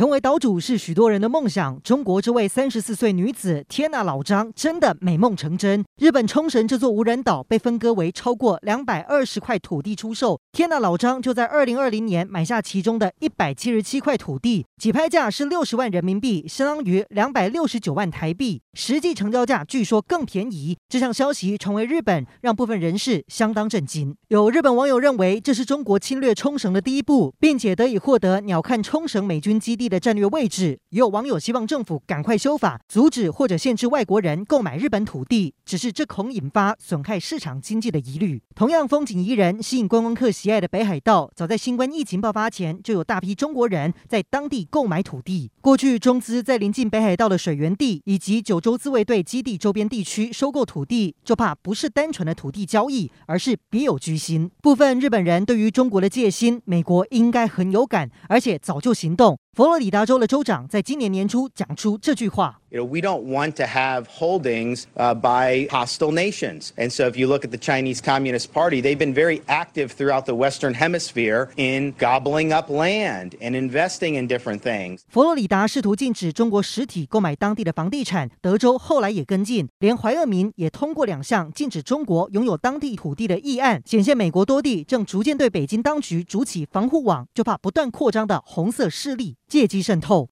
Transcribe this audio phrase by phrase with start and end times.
[0.00, 1.78] 成为岛主是许多人的梦想。
[1.82, 5.84] 中国这位三十四岁女子天呐，老张真的美梦成真。
[5.98, 20.78] 日本冲绳这座无人岛被分割为超过两百二十块土地出售，天呐，老张就在二零二零年买下其中的一百七十七块土地，起拍价是六十万人民币，相当于两百六十九万台币，实际成交价据说更便宜。
[20.88, 24.16] 这项消息传为日本，让部分人士相当震惊。
[24.28, 29.89] 有日本网友认为这是中国侵略冲绳的第一步，并且得以获得鸟瞰冲绳美军基地。
[29.90, 35.52] 的战略位置，也有网友希望政府赶快修法，阻止或者限制外国人购买日本土地。
[35.66, 38.42] 只是这恐引发损害市场经济的疑虑。
[38.54, 45.50] 同样风景宜人、吸引观光客喜爱的北海道，早在新冠疫情爆发前，就有大批中国人在当地购买土地。
[45.60, 54.50] 过去中资在临近北海道的水源地以及九州自卫队基地周边地区收购土地，就怕不是单纯的土地交易，而是别有居心。
[54.60, 59.38] 部分日本人对于中国的戒心，美国应该很有感，而且早就行动。
[59.56, 62.60] 佛罗里达州的州长在今年年初讲出这句话。
[62.70, 66.68] You know, we don't want to have holdings uh, by hostile nations.
[66.76, 70.26] And so if you look at the Chinese Communist Party, they've been very active throughout
[70.26, 75.00] the Western Hemisphere in gobbling up land and investing in different things.
[75.08, 90.28] 佛罗里达试图禁止中国实体购买当地的房地产，德州后来也跟进，连怀俄明也通过两项禁止中国拥有当地土地的议案，显现美国多地正逐渐对北京当局筑起防护网，就怕不断扩张的红色势力借机渗透。